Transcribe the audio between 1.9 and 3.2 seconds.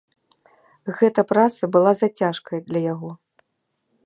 зацяжкай для яго.